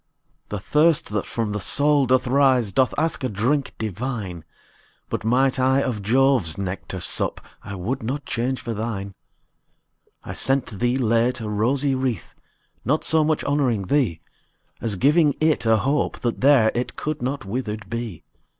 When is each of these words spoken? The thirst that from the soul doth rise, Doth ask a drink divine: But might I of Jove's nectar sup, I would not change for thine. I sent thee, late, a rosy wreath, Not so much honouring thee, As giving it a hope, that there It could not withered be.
The 0.49 0.59
thirst 0.59 1.09
that 1.11 1.27
from 1.27 1.51
the 1.51 1.59
soul 1.59 2.07
doth 2.07 2.25
rise, 2.25 2.71
Doth 2.71 2.91
ask 2.97 3.23
a 3.23 3.29
drink 3.29 3.75
divine: 3.77 4.43
But 5.11 5.23
might 5.23 5.59
I 5.59 5.83
of 5.83 6.01
Jove's 6.01 6.57
nectar 6.57 6.99
sup, 6.99 7.39
I 7.61 7.75
would 7.75 8.01
not 8.01 8.25
change 8.25 8.59
for 8.61 8.73
thine. 8.73 9.13
I 10.23 10.33
sent 10.33 10.79
thee, 10.79 10.97
late, 10.97 11.39
a 11.39 11.47
rosy 11.47 11.93
wreath, 11.93 12.33
Not 12.83 13.03
so 13.03 13.23
much 13.23 13.43
honouring 13.43 13.83
thee, 13.83 14.21
As 14.81 14.95
giving 14.95 15.35
it 15.39 15.67
a 15.67 15.77
hope, 15.77 16.21
that 16.21 16.41
there 16.41 16.71
It 16.73 16.95
could 16.95 17.21
not 17.21 17.45
withered 17.45 17.87
be. 17.87 18.23